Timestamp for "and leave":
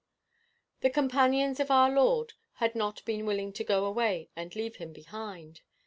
4.35-4.77